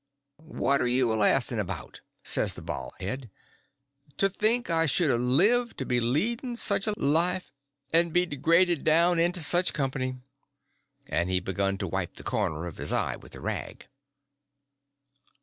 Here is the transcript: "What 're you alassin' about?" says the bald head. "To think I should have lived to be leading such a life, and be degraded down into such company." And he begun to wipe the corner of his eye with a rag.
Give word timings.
"What 0.47 0.81
're 0.81 0.87
you 0.87 1.13
alassin' 1.13 1.59
about?" 1.59 2.01
says 2.23 2.55
the 2.55 2.63
bald 2.63 2.93
head. 2.99 3.29
"To 4.17 4.29
think 4.29 4.67
I 4.67 4.87
should 4.87 5.11
have 5.11 5.19
lived 5.19 5.77
to 5.77 5.85
be 5.85 6.01
leading 6.01 6.55
such 6.55 6.87
a 6.87 6.93
life, 6.97 7.51
and 7.93 8.11
be 8.11 8.25
degraded 8.25 8.83
down 8.83 9.19
into 9.19 9.41
such 9.43 9.73
company." 9.73 10.15
And 11.07 11.29
he 11.29 11.39
begun 11.39 11.77
to 11.77 11.87
wipe 11.87 12.15
the 12.15 12.23
corner 12.23 12.65
of 12.65 12.77
his 12.77 12.91
eye 12.91 13.15
with 13.17 13.35
a 13.35 13.39
rag. 13.41 13.85